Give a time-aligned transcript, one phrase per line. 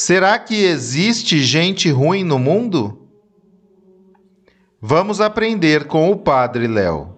[0.00, 3.08] Será que existe gente ruim no mundo?
[4.80, 7.16] Vamos aprender com o Padre Léo.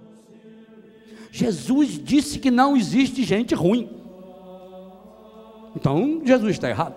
[1.30, 3.90] Jesus disse que não existe gente ruim.
[5.76, 6.94] Então, Jesus está errado.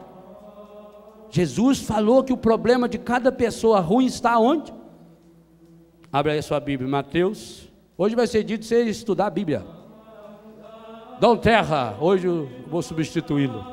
[1.29, 4.73] Jesus falou que o problema de cada pessoa ruim está onde?
[6.13, 7.69] Abre aí sua Bíblia, Mateus.
[7.97, 9.65] Hoje vai ser dito você estudar a Bíblia.
[11.19, 13.72] Dom Terra, hoje eu vou substituí-lo.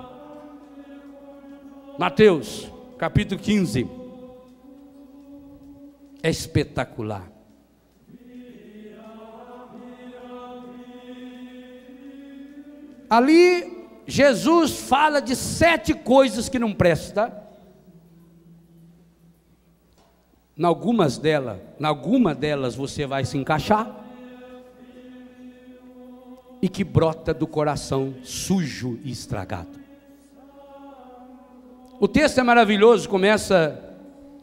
[2.01, 3.87] Mateus, capítulo 15.
[6.23, 7.31] É espetacular.
[13.11, 17.31] Ali, Jesus fala de sete coisas que não prestam.
[20.57, 23.95] Em algumas delas, em alguma delas você vai se encaixar.
[26.63, 29.80] E que brota do coração sujo e estragado.
[32.01, 33.79] O texto é maravilhoso, começa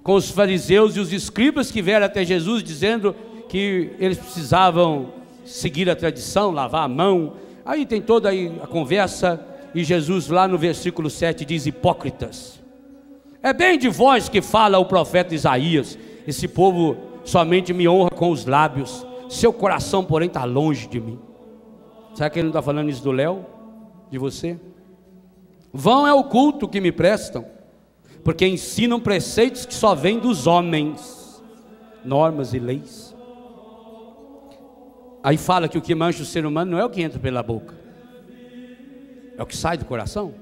[0.03, 3.16] com os fariseus e os escribas que vieram até Jesus dizendo
[3.50, 5.12] que eles precisavam
[5.44, 7.34] seguir a tradição, lavar a mão.
[7.66, 12.59] Aí tem toda a conversa e Jesus lá no versículo 7 diz: Hipócritas.
[13.41, 15.97] É bem de vós que fala o profeta Isaías:
[16.28, 21.18] Esse povo somente me honra com os lábios, seu coração, porém, está longe de mim.
[22.13, 23.44] Será que ele não está falando isso do Léo?
[24.12, 24.59] De você?
[25.73, 27.45] Vão é o culto que me prestam,
[28.23, 31.44] porque ensinam preceitos que só vêm dos homens,
[32.03, 33.16] normas e leis.
[35.23, 37.44] Aí fala que o que mancha o ser humano não é o que entra pela
[37.44, 37.75] boca,
[39.38, 40.33] é o que sai do coração.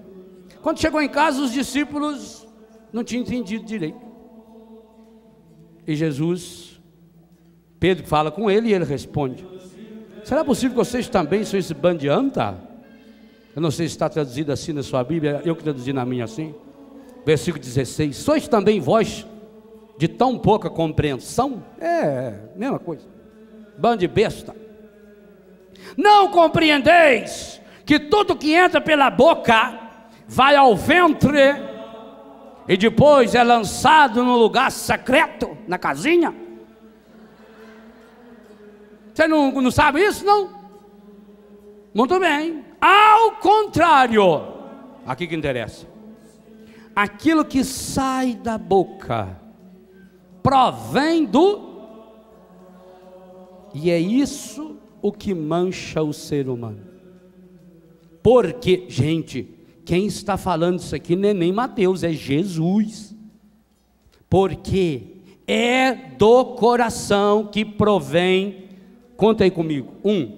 [0.62, 2.48] Quando chegou em casa, os discípulos
[2.92, 4.00] não tinham entendido direito.
[5.88, 6.82] E Jesus,
[7.80, 9.46] Pedro fala com ele e ele responde:
[10.24, 12.58] Será possível que vocês também são esse bando de anta?
[13.56, 16.26] Eu não sei se está traduzido assim na sua Bíblia, eu que traduzi na minha
[16.26, 16.54] assim.
[17.26, 19.26] Versículo 16: Sois também vós
[19.98, 21.64] de tão pouca compreensão?
[21.80, 23.08] É, mesma coisa.
[23.78, 24.54] Bando de besta.
[25.96, 29.80] Não compreendeis que tudo que entra pela boca
[30.28, 31.56] vai ao ventre
[32.68, 36.36] e depois é lançado no lugar secreto, na casinha?
[39.14, 40.50] Você não, não sabe isso, não?
[41.94, 42.65] Muito bem.
[42.88, 44.22] Ao contrário,
[45.08, 45.88] aqui que interessa.
[46.96, 49.42] Aquilo que sai da boca
[50.44, 51.74] provém do
[53.74, 56.82] e é isso o que mancha o ser humano.
[58.22, 59.50] Porque, gente,
[59.84, 63.16] quem está falando isso aqui não é nem Mateus, é Jesus.
[64.30, 68.70] Porque é do coração que provém,
[69.18, 70.38] conta aí comigo, um,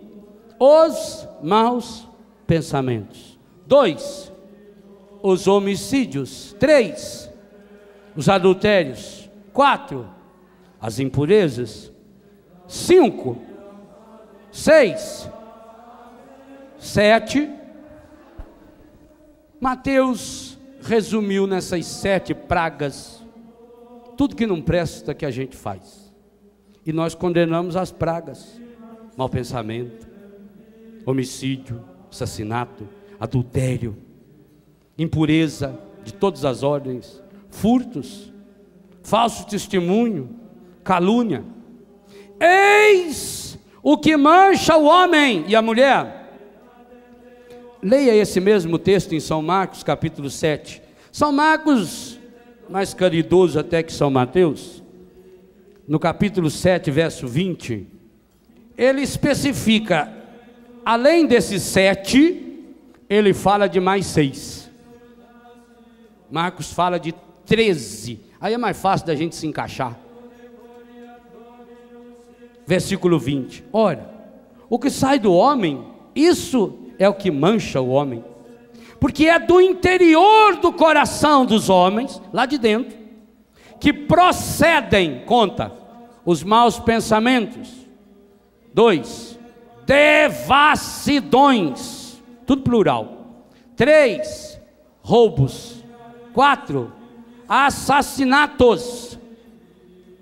[0.58, 2.07] os maus
[2.48, 3.38] pensamentos.
[3.68, 4.32] Dois,
[5.22, 6.56] os homicídios.
[6.60, 7.30] Três,
[8.16, 9.30] os adultérios.
[9.54, 10.10] Quatro,
[10.80, 11.92] as impurezas.
[12.68, 13.38] Cinco,
[14.52, 15.30] seis,
[16.78, 17.50] sete.
[19.60, 23.24] Mateus resumiu nessas sete pragas
[24.16, 26.12] tudo que não presta que a gente faz.
[26.86, 28.60] E nós condenamos as pragas:
[29.16, 30.08] mau pensamento,
[31.06, 32.88] homicídio, assassinato,
[33.20, 33.96] adultério,
[34.98, 38.32] impureza de todas as ordens, furtos,
[39.04, 40.30] falso testemunho,
[40.84, 41.44] calúnia.
[42.40, 46.18] Eis o que mancha o homem e a mulher.
[47.82, 50.82] Leia esse mesmo texto em São Marcos, capítulo 7.
[51.12, 52.20] São Marcos,
[52.70, 54.84] mais caridoso até que São Mateus,
[55.88, 57.88] no capítulo 7, verso 20,
[58.78, 60.14] ele especifica,
[60.88, 62.64] além desses sete,
[63.10, 64.72] ele fala de mais seis.
[66.32, 67.14] Marcos fala de
[67.46, 68.22] 13.
[68.40, 70.00] Aí é mais fácil da gente se encaixar.
[72.66, 73.66] Versículo 20.
[73.74, 74.10] Ora,
[74.70, 75.86] o que sai do homem,
[76.16, 78.24] isso é o que mancha o homem.
[78.98, 82.98] Porque é do interior do coração dos homens, lá de dentro,
[83.78, 85.70] que procedem, conta,
[86.26, 87.70] os maus pensamentos.
[88.74, 89.37] Dois,
[89.88, 93.14] devassidões, tudo plural.
[93.76, 94.62] Três,
[95.02, 95.84] roubos.
[96.34, 96.92] Quatro,
[97.48, 99.18] assassinatos.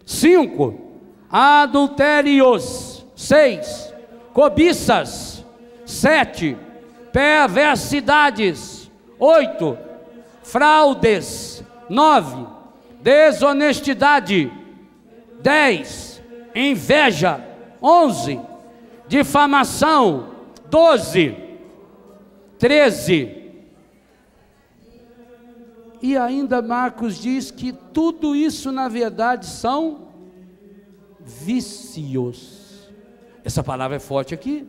[0.06, 0.79] Cinco,
[1.29, 3.06] adultérios.
[3.15, 3.94] Seis,
[4.33, 5.44] cobiças.
[5.83, 6.56] Sete,
[7.12, 8.91] perversidades.
[9.17, 9.79] Oito,
[10.44, 11.63] fraudes.
[11.89, 12.45] Nove,
[13.01, 14.51] desonestidade.
[15.41, 16.21] Dez,
[16.53, 17.44] inveja.
[17.81, 18.39] Onze,
[19.07, 20.36] difamação.
[20.69, 21.38] Doze,
[22.57, 23.46] treze,
[26.02, 30.10] e ainda Marcos diz que tudo isso, na verdade, são
[31.19, 32.92] vícios.
[33.44, 34.68] Essa palavra é forte aqui.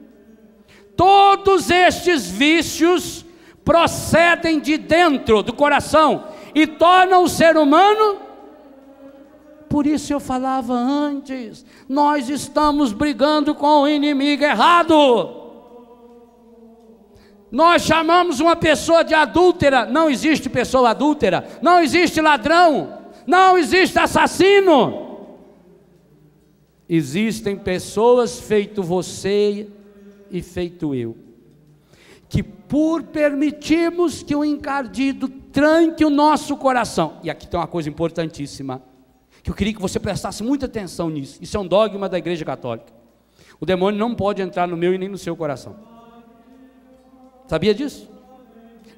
[0.97, 3.23] Todos estes vícios
[3.63, 8.21] procedem de dentro do coração e tornam o ser humano.
[9.77, 14.95] Por isso eu falava antes, nós estamos brigando com o inimigo errado.
[17.53, 23.99] Nós chamamos uma pessoa de adúltera, não existe pessoa adúltera, não existe ladrão, não existe
[23.99, 25.19] assassino.
[26.89, 29.69] Existem pessoas feito você
[30.31, 31.15] e feito eu,
[32.31, 37.91] que por permitirmos que o encardido tranque o nosso coração, e aqui tem uma coisa
[37.91, 38.81] importantíssima,
[39.47, 42.45] que eu queria que você prestasse muita atenção nisso, isso é um dogma da Igreja
[42.45, 42.93] Católica.
[43.61, 45.77] O demônio não pode entrar no meu e nem no seu coração.
[47.47, 48.11] Sabia disso?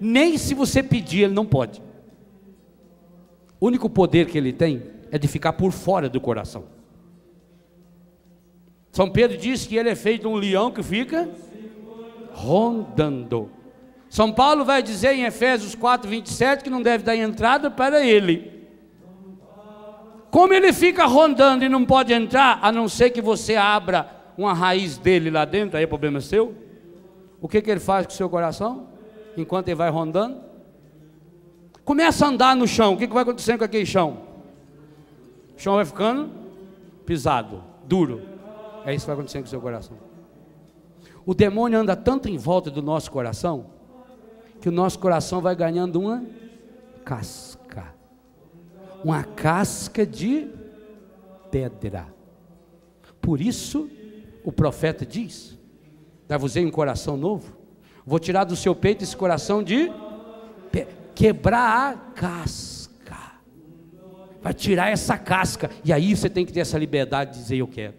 [0.00, 1.82] Nem se você pedir, ele não pode.
[3.60, 6.64] O único poder que ele tem é de ficar por fora do coração.
[8.90, 11.28] São Pedro diz que ele é feito um leão que fica
[12.32, 13.50] rondando.
[14.08, 18.57] São Paulo vai dizer em Efésios 4, 27 que não deve dar entrada para ele.
[20.30, 24.52] Como ele fica rondando e não pode entrar, a não ser que você abra uma
[24.52, 26.54] raiz dele lá dentro, aí o problema é seu.
[27.40, 28.86] O que, que ele faz com o seu coração?
[29.36, 30.40] Enquanto ele vai rondando?
[31.84, 32.94] Começa a andar no chão.
[32.94, 34.18] O que, que vai acontecendo com aquele chão?
[35.56, 36.30] O chão vai ficando
[37.06, 38.22] pisado, duro.
[38.84, 39.96] É isso que vai acontecendo com o seu coração.
[41.24, 43.66] O demônio anda tanto em volta do nosso coração
[44.60, 46.24] que o nosso coração vai ganhando uma
[47.04, 47.67] casca.
[49.04, 50.48] Uma casca de
[51.50, 52.06] pedra.
[53.20, 53.90] Por isso
[54.44, 55.58] o profeta diz:
[56.26, 57.56] Dar-vos-ei um coração novo.
[58.04, 59.90] Vou tirar do seu peito esse coração de
[61.14, 62.88] quebrar a casca.
[64.40, 65.68] Vai tirar essa casca.
[65.84, 67.94] E aí você tem que ter essa liberdade de dizer eu quero.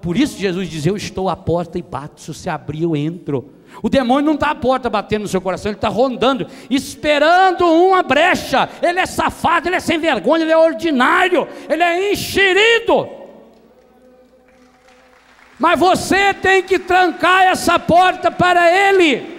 [0.00, 2.20] Por isso Jesus diz: Eu estou à porta e bato.
[2.20, 3.50] Se você abrir, eu entro.
[3.82, 8.02] O demônio não está à porta batendo no seu coração, ele está rondando, esperando uma
[8.02, 8.68] brecha.
[8.82, 13.08] Ele é safado, ele é sem vergonha, ele é ordinário, ele é enxerido.
[15.58, 19.36] Mas você tem que trancar essa porta para Ele.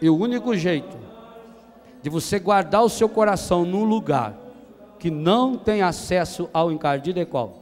[0.00, 0.96] E o único jeito
[2.02, 4.34] de você guardar o seu coração num lugar
[4.98, 7.55] que não tem acesso ao encardido é qual?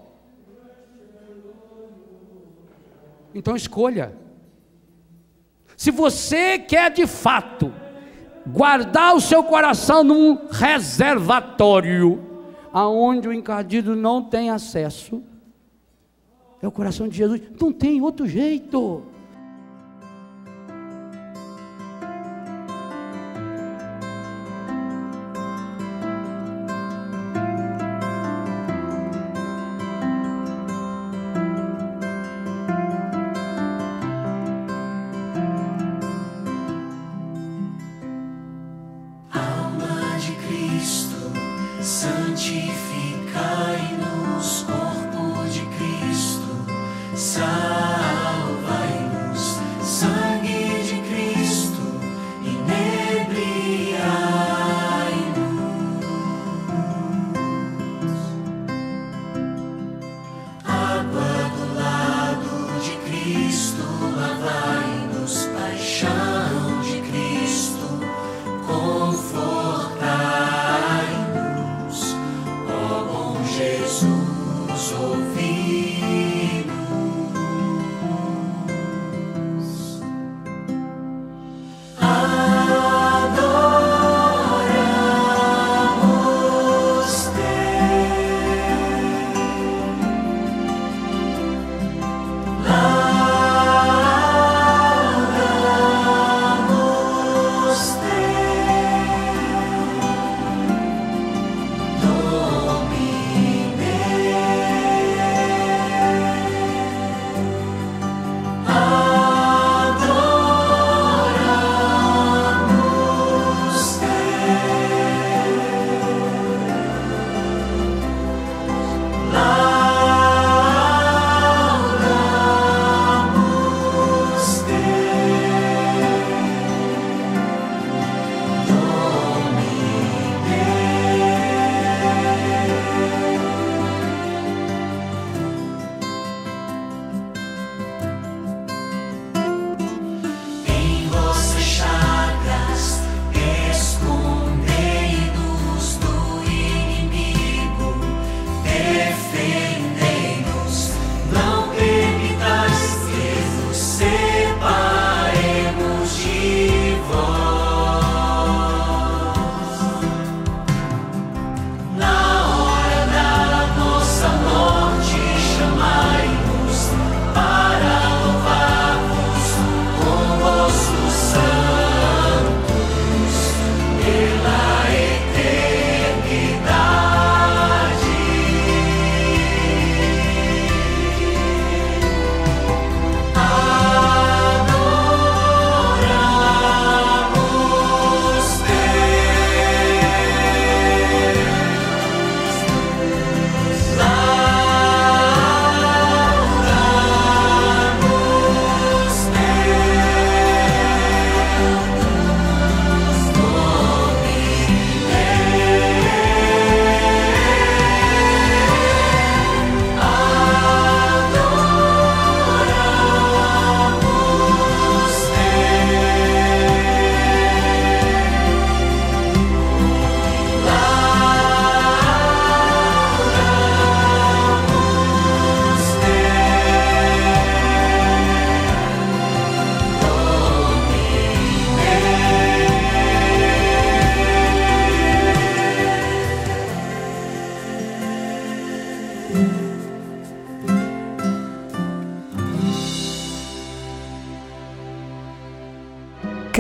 [3.35, 4.17] Então escolha.
[5.77, 7.73] Se você quer de fato
[8.47, 12.23] guardar o seu coração num reservatório,
[12.73, 15.23] aonde o encardido não tem acesso,
[16.63, 17.43] é o coração de Jesus.
[17.61, 19.03] Não tem outro jeito.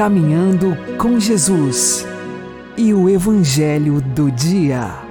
[0.04, 2.06] Caminhando com Jesus
[2.76, 5.02] e o Evangelho do Dia.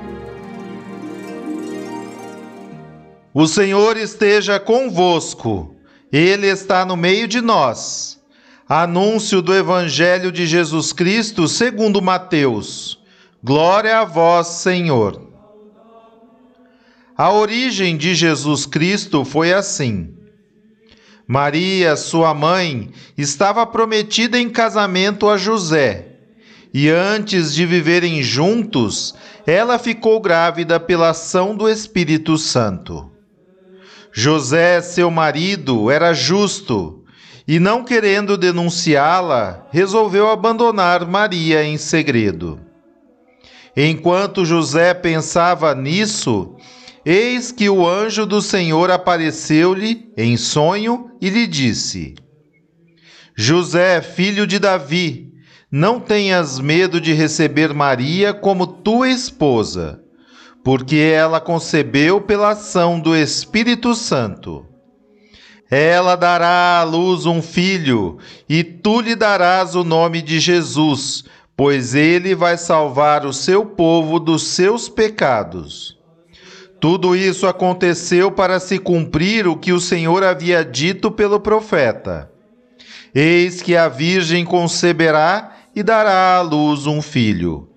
[3.34, 5.76] O Senhor esteja convosco,
[6.12, 8.22] Ele está no meio de nós.
[8.70, 13.00] Anúncio do Evangelho de Jesus Cristo segundo Mateus.
[13.44, 15.20] Glória a vós, Senhor.
[17.18, 20.23] A origem de Jesus Cristo foi assim.
[21.28, 26.08] Maria, sua mãe, estava prometida em casamento a José,
[26.74, 29.16] e antes de viverem juntos,
[29.46, 33.10] ela ficou grávida pela ação do Espírito Santo.
[34.12, 37.04] José, seu marido, era justo
[37.48, 42.60] e, não querendo denunciá-la, resolveu abandonar Maria em segredo.
[43.76, 46.56] Enquanto José pensava nisso,
[47.06, 52.16] Eis que o anjo do Senhor apareceu-lhe em sonho e lhe disse:
[53.36, 55.34] José, filho de Davi,
[55.70, 60.02] não tenhas medo de receber Maria como tua esposa,
[60.64, 64.66] porque ela concebeu pela ação do Espírito Santo.
[65.70, 68.18] Ela dará à luz um filho,
[68.48, 71.26] e tu lhe darás o nome de Jesus,
[71.58, 76.02] pois ele vai salvar o seu povo dos seus pecados.
[76.84, 82.30] Tudo isso aconteceu para se cumprir o que o Senhor havia dito pelo profeta.
[83.16, 87.70] Eis que a Virgem conceberá e dará à luz um filho.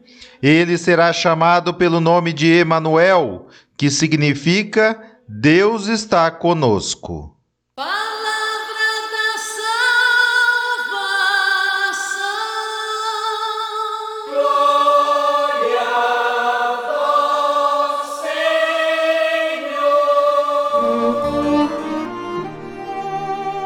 [0.43, 3.47] Ele será chamado pelo nome de Emanuel,
[3.77, 7.36] que significa Deus está conosco.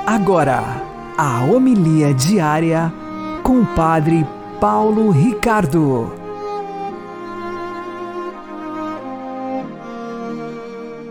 [0.06, 0.62] Agora,
[1.16, 2.92] a homilia diária
[3.44, 4.24] com o Padre
[4.60, 6.10] Paulo Ricardo.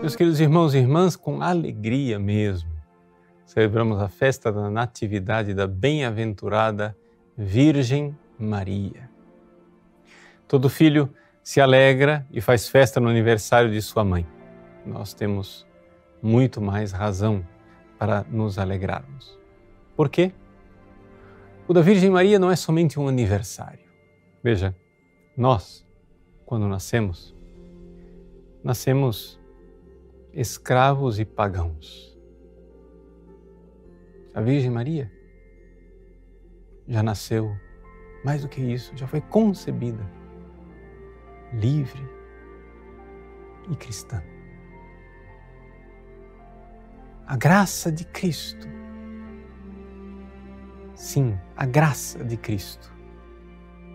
[0.00, 2.68] Meus queridos irmãos e irmãs, com alegria mesmo,
[3.46, 6.96] celebramos a festa da Natividade da Bem-aventurada
[7.36, 9.08] Virgem Maria.
[10.48, 11.08] Todo filho
[11.42, 14.26] se alegra e faz festa no aniversário de sua mãe.
[14.84, 15.66] Nós temos
[16.20, 17.46] muito mais razão
[18.00, 19.38] para nos alegrarmos.
[19.94, 20.32] Por quê?
[21.68, 23.84] O da Virgem Maria não é somente um aniversário.
[24.42, 24.74] Veja,
[25.36, 25.86] nós,
[26.46, 27.36] quando nascemos,
[28.64, 29.38] nascemos
[30.32, 32.18] escravos e pagãos.
[34.34, 35.12] A Virgem Maria
[36.88, 37.54] já nasceu,
[38.24, 40.10] mais do que isso, já foi concebida,
[41.52, 42.02] livre
[43.70, 44.22] e cristã
[47.30, 48.66] a graça de Cristo.
[50.96, 52.92] Sim, a graça de Cristo.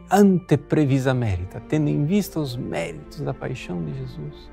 [0.10, 4.50] Anteprevisa merita, tendo em vista os méritos da paixão de Jesus,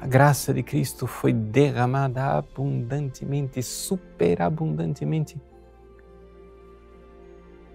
[0.00, 5.40] a graça de Cristo foi derramada abundantemente, superabundantemente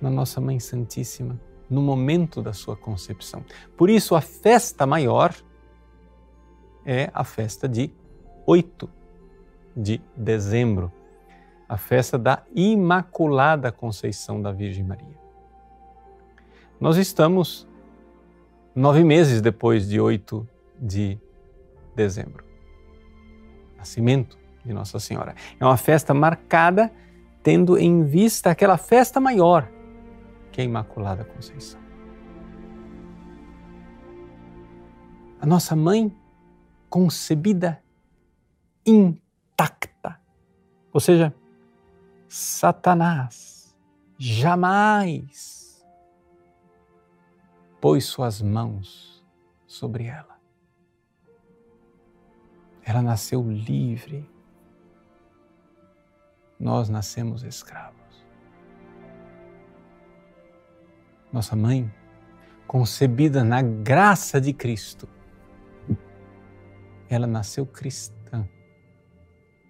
[0.01, 1.39] na nossa Mãe Santíssima,
[1.70, 3.42] no momento da sua concepção.
[3.77, 5.34] Por isso, a festa maior
[6.86, 7.89] é a festa de
[8.46, 8.89] oito
[9.75, 10.91] de dezembro,
[11.67, 15.17] a festa da Imaculada Conceição da Virgem Maria.
[16.79, 17.67] Nós estamos
[18.74, 20.48] nove meses depois de 8
[20.79, 21.17] de
[21.96, 22.44] dezembro,
[23.77, 25.36] nascimento de Nossa Senhora.
[25.60, 26.91] É uma festa marcada
[27.44, 29.70] tendo em vista aquela festa maior,
[30.51, 31.79] que é a Imaculada Conceição.
[35.39, 36.15] A nossa mãe
[36.89, 37.82] concebida
[38.86, 39.25] intacta
[39.55, 40.19] intacta.
[40.91, 41.33] Ou seja,
[42.27, 43.75] Satanás
[44.17, 45.85] jamais
[47.79, 49.25] pôs suas mãos
[49.65, 50.35] sobre ela.
[52.83, 54.29] Ela nasceu livre.
[56.59, 57.96] Nós nascemos escravos.
[61.31, 61.91] Nossa mãe,
[62.68, 65.09] concebida na graça de Cristo,
[67.09, 68.25] ela nasceu cristã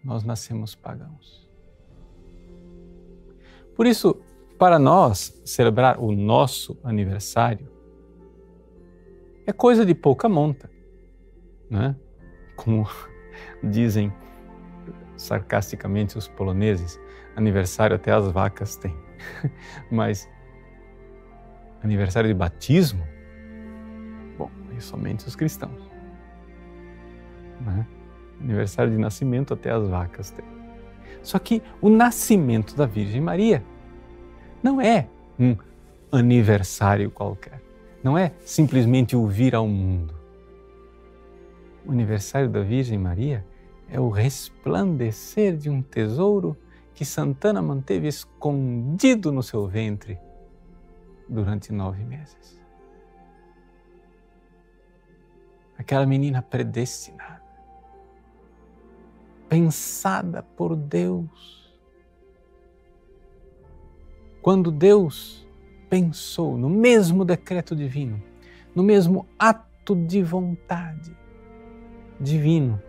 [0.05, 1.49] nós nascemos pagãos.
[3.75, 4.21] Por isso,
[4.57, 7.67] para nós celebrar o nosso aniversário
[9.47, 10.69] é coisa de pouca monta,
[11.69, 11.95] né?
[12.55, 12.87] Como
[13.63, 14.13] dizem
[15.17, 16.99] sarcasticamente os poloneses,
[17.35, 18.95] aniversário até as vacas têm.
[19.91, 20.29] Mas
[21.83, 23.03] aniversário de batismo,
[24.37, 25.81] bom, é somente os cristãos.
[27.61, 27.87] Né?
[28.39, 30.45] Aniversário de nascimento até as vacas têm.
[31.21, 33.63] Só que o nascimento da Virgem Maria
[34.61, 35.07] não é
[35.39, 35.55] um
[36.11, 37.61] aniversário qualquer.
[38.03, 40.13] Não é simplesmente o vir ao mundo.
[41.85, 43.45] O aniversário da Virgem Maria
[43.89, 46.57] é o resplandecer de um tesouro
[46.93, 50.17] que Santana manteve escondido no seu ventre
[51.27, 52.59] durante nove meses.
[55.77, 57.43] Aquela menina predestinada,
[59.55, 61.73] pensada por Deus.
[64.41, 65.47] Quando Deus
[65.89, 68.21] pensou no mesmo decreto divino,
[68.75, 71.15] no mesmo ato de vontade
[72.19, 72.81] divino,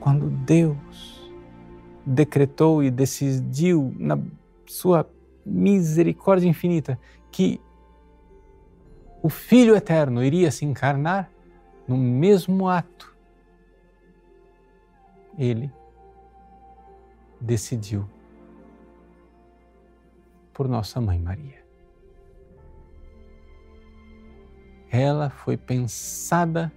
[0.00, 1.30] quando Deus
[2.04, 4.18] decretou e decidiu na
[4.66, 5.08] sua
[5.46, 6.98] misericórdia infinita
[7.30, 7.60] que
[9.22, 11.30] o Filho Eterno iria se encarnar
[11.86, 13.11] no mesmo ato,
[15.36, 15.72] ele
[17.40, 18.08] decidiu
[20.52, 21.62] por nossa mãe Maria.
[24.90, 26.70] Ela foi pensada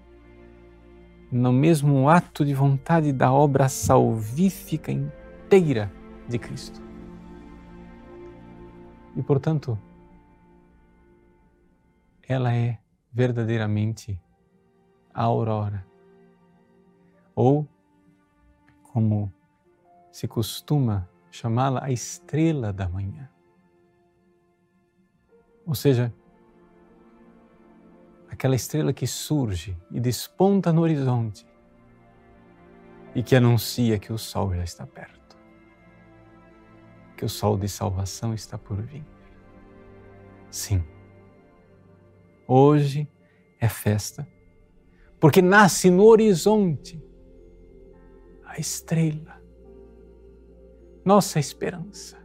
[1.32, 5.92] no mesmo ato de vontade da obra salvífica inteira
[6.28, 6.82] de Cristo.
[9.16, 9.78] E, portanto,
[12.28, 12.80] ela é
[13.12, 14.20] verdadeiramente
[15.14, 15.86] a aurora.
[17.36, 17.68] Ou,
[18.96, 19.30] como
[20.10, 23.30] se costuma chamá-la, a estrela da manhã.
[25.66, 26.14] Ou seja,
[28.30, 31.46] aquela estrela que surge e desponta no horizonte
[33.14, 35.36] e que anuncia que o sol já está perto,
[37.18, 39.04] que o sol de salvação está por vir.
[40.50, 40.82] Sim,
[42.48, 43.12] hoje
[43.60, 44.26] é festa,
[45.20, 47.04] porque nasce no horizonte
[48.56, 49.42] a estrela,
[51.04, 52.18] nossa esperança.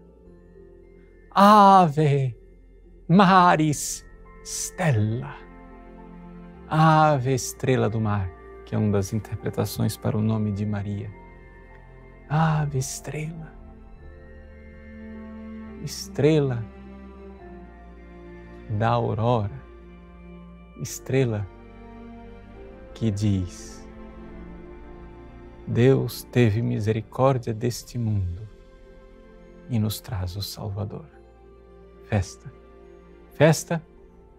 [1.32, 2.36] Ave
[3.08, 4.04] Maris
[4.44, 5.34] Stella
[6.68, 8.30] Ave Estrela do Mar,
[8.64, 11.10] que é uma das interpretações para o nome de Maria.
[12.28, 13.52] Ave Estrela.
[15.82, 16.64] Estrela
[18.78, 19.60] da aurora.
[20.80, 21.44] Estrela
[22.94, 23.79] que diz:
[25.70, 28.48] Deus teve misericórdia deste mundo
[29.68, 31.06] e nos traz o Salvador.
[32.06, 32.52] Festa.
[33.34, 33.80] Festa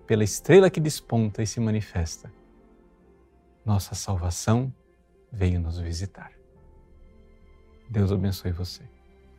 [0.06, 2.30] pela estrela que desponta e se manifesta,
[3.64, 4.74] nossa salvação
[5.32, 6.34] veio nos visitar.
[7.90, 8.84] Deus abençoe você.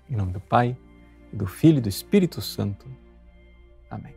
[0.09, 0.75] Em nome do Pai,
[1.31, 2.87] do Filho e do Espírito Santo.
[3.91, 4.15] Amém.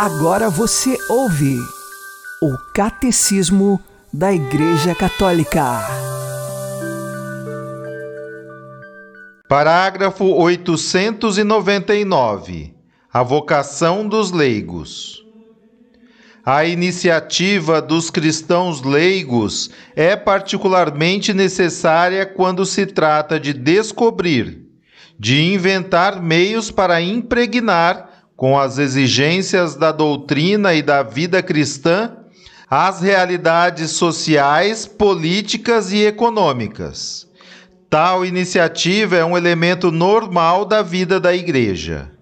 [0.00, 1.58] Agora você ouve
[2.40, 3.80] o Catecismo
[4.12, 5.80] da Igreja Católica.
[9.48, 12.76] Parágrafo 899.
[13.12, 15.26] A vocação dos leigos.
[16.46, 24.64] A iniciativa dos cristãos leigos é particularmente necessária quando se trata de descobrir,
[25.18, 28.07] de inventar meios para impregnar
[28.38, 32.18] com as exigências da doutrina e da vida cristã,
[32.70, 37.26] as realidades sociais, políticas e econômicas.
[37.90, 42.12] Tal iniciativa é um elemento normal da vida da Igreja.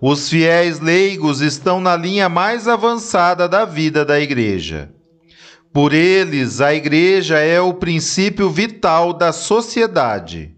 [0.00, 4.90] Os fiéis leigos estão na linha mais avançada da vida da Igreja.
[5.70, 10.55] Por eles, a Igreja é o princípio vital da sociedade.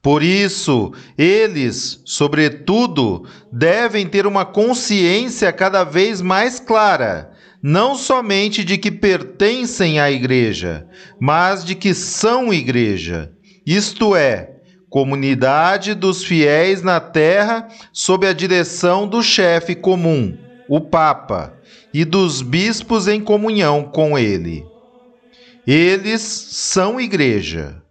[0.00, 8.78] Por isso, eles, sobretudo, devem ter uma consciência cada vez mais clara, não somente de
[8.78, 10.86] que pertencem à Igreja,
[11.20, 13.32] mas de que são Igreja,
[13.66, 14.58] isto é,
[14.88, 20.36] comunidade dos fiéis na terra sob a direção do chefe comum,
[20.68, 21.54] o Papa,
[21.92, 24.64] e dos bispos em comunhão com ele.
[25.66, 27.82] Eles são Igreja.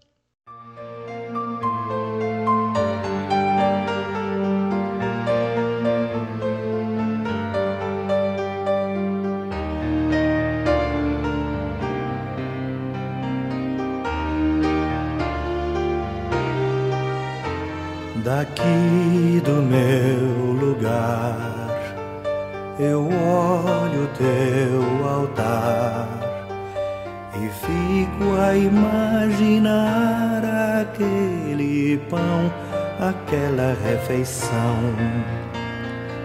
[18.27, 21.77] Daqui do meu lugar
[22.77, 26.09] eu olho teu altar
[27.35, 30.43] e fico a imaginar
[30.81, 32.51] aquele pão,
[32.99, 34.75] aquela refeição.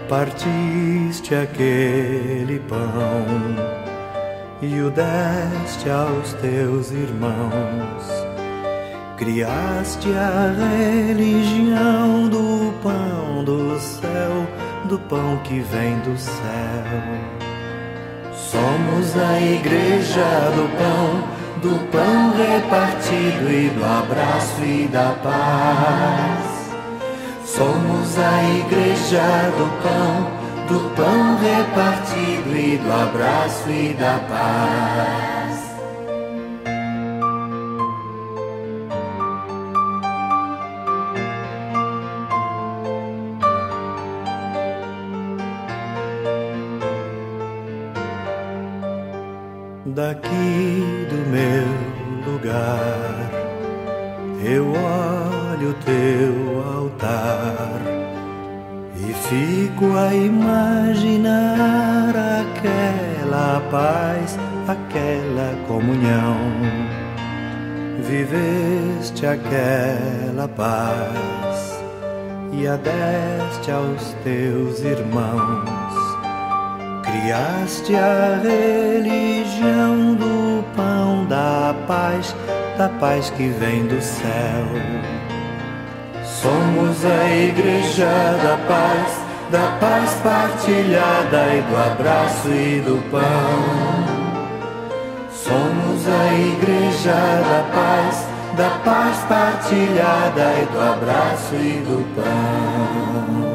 [0.09, 3.25] Partiste aquele pão
[4.61, 8.22] e o deste aos teus irmãos
[9.17, 10.51] Criaste a
[11.07, 14.47] religião do pão do céu,
[14.85, 17.43] do pão que vem do céu.
[18.33, 21.23] Somos a igreja do pão,
[21.61, 26.73] do pão repartido e do abraço e da paz.
[27.45, 30.27] Somos a igreja do pão,
[30.67, 35.22] do pão repartido e do abraço e da paz.
[56.63, 57.81] Altar
[58.95, 61.33] e fico a imaginar
[62.41, 66.37] aquela paz, aquela comunhão.
[68.01, 71.81] Viveste aquela paz
[72.51, 75.93] e a deste aos teus irmãos
[77.13, 82.35] Criaste a religião do pão da paz,
[82.75, 85.22] da paz que vem do céu.
[86.43, 88.03] Somos a igreja
[88.43, 89.17] da paz,
[89.49, 93.21] da paz partilhada e do abraço e do pão.
[95.31, 98.27] Somos a igreja da paz,
[98.57, 103.52] da paz partilhada e do abraço e do pão.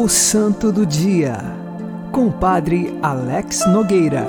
[0.00, 1.36] O Santo do Dia,
[2.10, 4.24] com o Padre Alex Nogueira.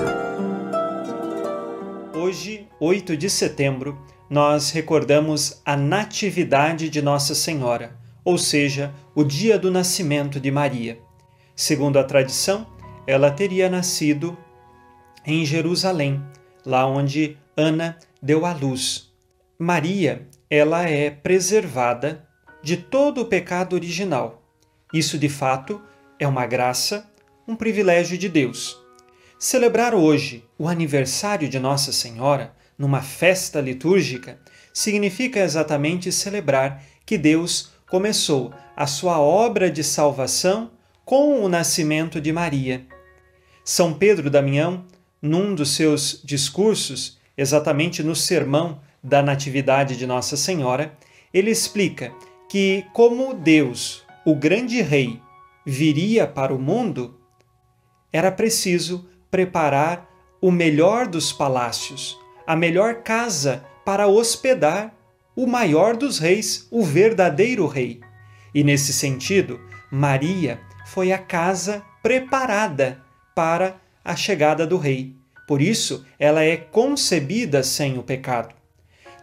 [2.13, 3.97] Hoje, 8 de setembro,
[4.29, 10.99] nós recordamos a Natividade de Nossa Senhora, ou seja, o dia do nascimento de Maria.
[11.55, 12.67] Segundo a tradição,
[13.07, 14.37] ela teria nascido
[15.25, 16.21] em Jerusalém,
[16.65, 19.09] lá onde Ana deu à luz.
[19.57, 22.27] Maria, ela é preservada
[22.61, 24.40] de todo o pecado original
[24.93, 25.81] isso, de fato,
[26.19, 27.09] é uma graça,
[27.47, 28.79] um privilégio de Deus.
[29.39, 34.39] Celebrar hoje o aniversário de Nossa Senhora, numa festa litúrgica,
[34.73, 40.71] significa exatamente celebrar que Deus começou a sua obra de salvação
[41.03, 42.85] com o nascimento de Maria.
[43.65, 44.85] São Pedro Damião,
[45.21, 50.97] num dos seus discursos, exatamente no sermão da Natividade de Nossa Senhora,
[51.33, 52.13] ele explica
[52.49, 55.19] que, como Deus o grande rei
[55.65, 57.19] viria para o mundo,
[58.11, 60.09] era preciso preparar
[60.41, 64.93] o melhor dos palácios, a melhor casa para hospedar
[65.35, 68.01] o maior dos reis, o verdadeiro rei.
[68.53, 69.59] E nesse sentido,
[69.91, 73.01] Maria foi a casa preparada
[73.33, 75.15] para a chegada do rei.
[75.47, 78.53] Por isso, ela é concebida sem o pecado.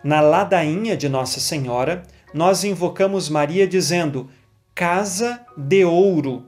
[0.02, 4.30] Na ladainha de Nossa Senhora, nós invocamos Maria dizendo:
[4.79, 6.45] casa de ouro.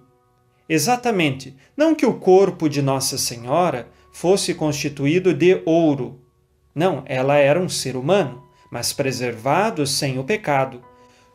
[0.69, 6.21] Exatamente, não que o corpo de Nossa Senhora fosse constituído de ouro.
[6.73, 8.40] Não, ela era um ser humano,
[8.71, 10.81] mas preservado sem o pecado.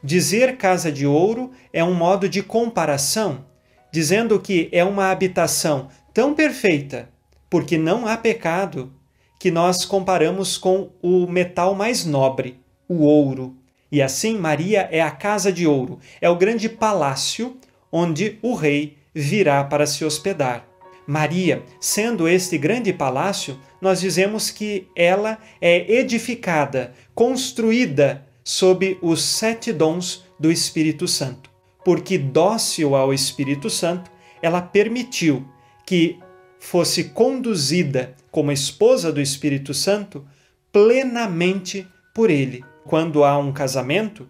[0.01, 3.43] Dizer casa de ouro é um modo de comparação,
[3.91, 7.09] dizendo que é uma habitação tão perfeita,
[7.49, 8.93] porque não há pecado,
[9.37, 13.64] que nós comparamos com o metal mais nobre, o ouro.
[13.91, 17.57] E assim, Maria é a casa de ouro, é o grande palácio
[17.91, 20.67] onde o rei virá para se hospedar.
[21.07, 29.71] Maria, sendo este grande palácio, nós dizemos que ela é edificada, construída sob os sete
[29.71, 31.49] dons do Espírito Santo.
[31.83, 34.09] Porque dócil ao Espírito Santo,
[34.41, 35.47] ela permitiu
[35.85, 36.17] que
[36.59, 40.25] fosse conduzida como esposa do Espírito Santo
[40.71, 44.27] plenamente por ele quando há um casamento,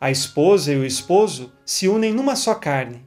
[0.00, 3.02] a esposa e o esposo se unem numa só carne.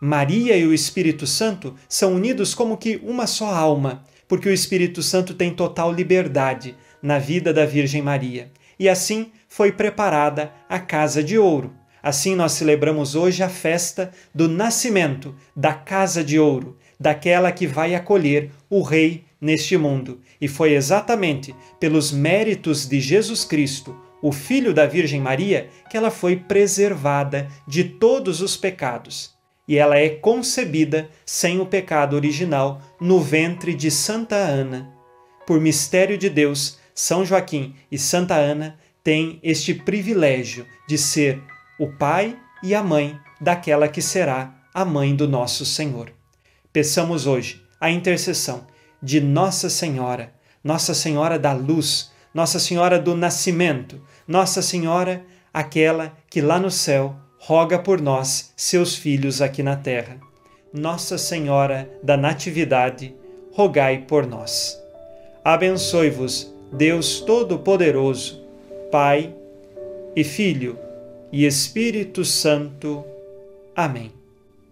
[0.00, 5.02] Maria e o Espírito Santo são unidos como que uma só alma, porque o Espírito
[5.02, 8.50] Santo tem total liberdade na vida da Virgem Maria.
[8.78, 11.74] E assim foi preparada a Casa de Ouro.
[12.02, 17.94] Assim nós celebramos hoje a festa do nascimento da Casa de Ouro, daquela que vai
[17.94, 20.20] acolher o Rei neste mundo.
[20.40, 26.10] E foi exatamente pelos méritos de Jesus Cristo, o Filho da Virgem Maria, que ela
[26.10, 29.36] foi preservada de todos os pecados.
[29.66, 34.90] E ela é concebida sem o pecado original no ventre de Santa Ana.
[35.46, 41.42] Por mistério de Deus, São Joaquim e Santa Ana têm este privilégio de ser
[41.78, 46.12] o pai e a mãe daquela que será a mãe do nosso Senhor.
[46.72, 48.66] Peçamos hoje a intercessão
[49.02, 56.40] de Nossa Senhora, Nossa Senhora da Luz, nossa Senhora do Nascimento, Nossa Senhora, aquela que
[56.40, 60.20] lá no céu roga por nós, seus filhos aqui na terra.
[60.72, 63.12] Nossa Senhora da Natividade,
[63.52, 64.80] rogai por nós.
[65.44, 68.40] Abençoe-vos, Deus Todo-Poderoso,
[68.92, 69.34] Pai
[70.14, 70.78] e Filho
[71.32, 73.04] e Espírito Santo.
[73.74, 74.12] Amém.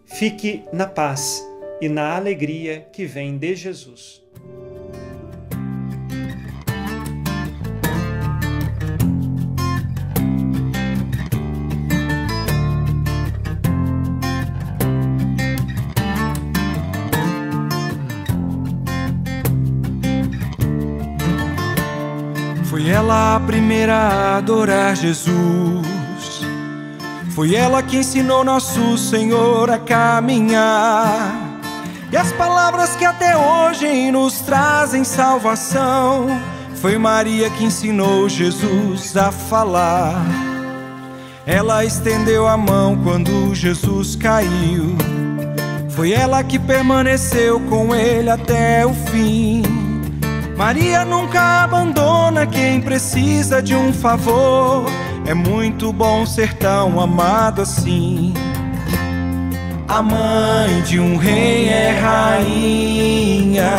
[0.05, 1.45] Fique na paz
[1.81, 4.25] e na alegria que vem de Jesus.
[22.87, 25.35] Foi ela a primeira a adorar Jesus.
[27.35, 31.59] Foi ela que ensinou nosso Senhor a caminhar.
[32.13, 36.29] E as palavras que até hoje nos trazem salvação.
[36.77, 40.25] Foi Maria que ensinou Jesus a falar.
[41.45, 44.97] Ela estendeu a mão quando Jesus caiu.
[45.91, 49.76] Foi ela que permaneceu com ele até o fim.
[50.57, 54.87] Maria nunca abandona quem precisa de um favor.
[55.27, 58.33] É muito bom ser tão amado assim.
[59.87, 63.71] A mãe de um rei é rainha.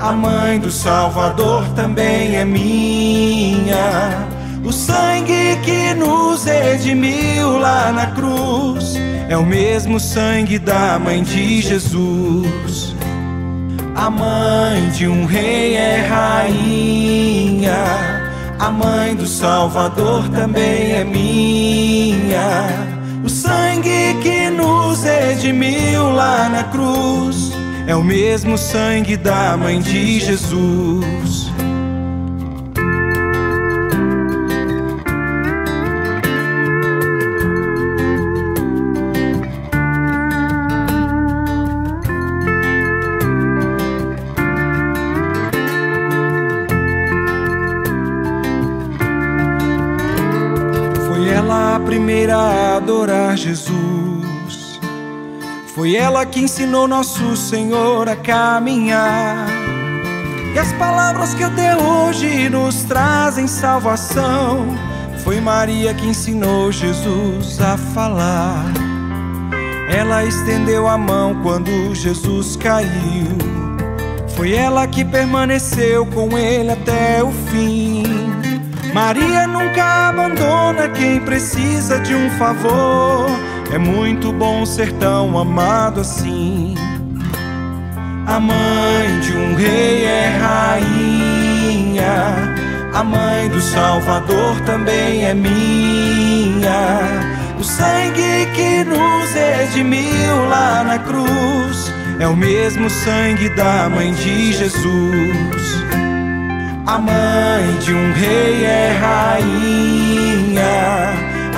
[0.00, 4.26] A mãe do Salvador também é minha.
[4.64, 8.96] O sangue que nos redimiu lá na cruz
[9.28, 12.95] é o mesmo sangue da mãe de Jesus.
[13.96, 17.74] A mãe de um rei é rainha.
[18.58, 22.68] A mãe do Salvador também é minha.
[23.24, 27.52] O sangue que nos redimiu lá na cruz
[27.86, 31.45] é o mesmo sangue da mãe de Jesus.
[52.86, 54.80] Adorar Jesus.
[55.74, 59.48] Foi ela que ensinou nosso Senhor a caminhar.
[60.54, 64.68] E as palavras que até hoje nos trazem salvação.
[65.24, 68.64] Foi Maria que ensinou Jesus a falar.
[69.92, 73.36] Ela estendeu a mão quando Jesus caiu.
[74.36, 78.15] Foi ela que permaneceu com ele até o fim.
[78.92, 83.28] Maria nunca abandona quem precisa de um favor.
[83.72, 86.74] É muito bom ser tão amado assim.
[88.26, 91.76] A mãe de um rei é rainha.
[92.94, 97.00] A mãe do Salvador também é minha.
[97.58, 104.52] O sangue que nos redimiu lá na cruz é o mesmo sangue da mãe de
[104.52, 105.65] Jesus.
[106.86, 110.62] A mãe de um rei é rainha,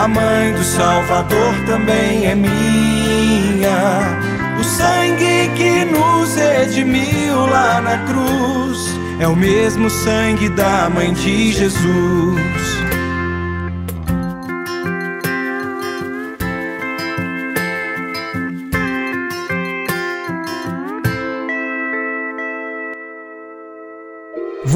[0.02, 4.18] a mãe do Salvador também é minha.
[4.58, 11.52] O sangue que nos redimiu lá na cruz é o mesmo sangue da mãe de
[11.52, 12.77] Jesus.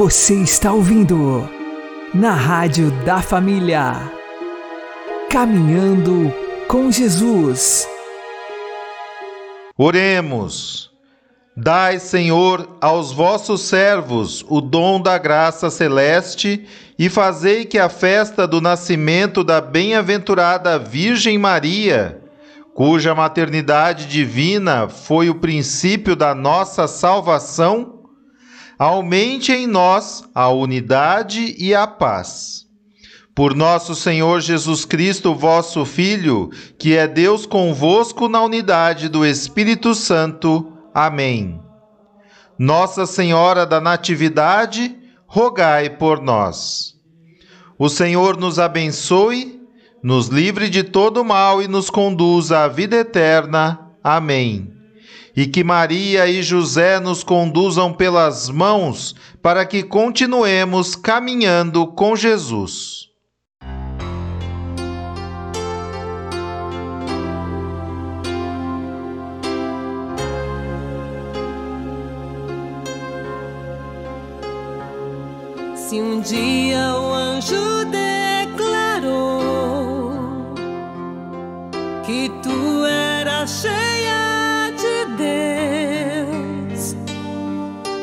[0.05, 1.49] Você está ouvindo
[2.13, 4.11] na Rádio da Família.
[5.31, 6.35] Caminhando
[6.67, 7.87] com Jesus.
[9.79, 10.91] Oremos.
[11.57, 16.67] Dai, Senhor, aos vossos servos o dom da graça celeste
[16.99, 22.21] e fazei que a festa do nascimento da bem-aventurada Virgem Maria,
[22.75, 27.92] cuja maternidade divina foi o princípio da nossa salvação,
[28.83, 32.67] aumente em nós a unidade e a paz.
[33.33, 39.95] Por nosso Senhor Jesus Cristo, vosso Filho, que é Deus convosco na unidade do Espírito
[39.95, 40.73] Santo.
[40.93, 41.61] Amém.
[42.59, 46.97] Nossa Senhora da Natividade, rogai por nós.
[47.79, 49.61] O Senhor nos abençoe,
[50.03, 53.79] nos livre de todo mal e nos conduza à vida eterna.
[54.03, 54.82] Amém
[55.35, 63.11] e que Maria e José nos conduzam pelas mãos para que continuemos caminhando com Jesus.
[75.77, 79.33] Se um dia o anjo declarou
[82.07, 84.22] que tu eras cheia
[85.23, 86.97] Deus.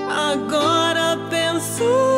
[0.09, 2.09] Agora penso.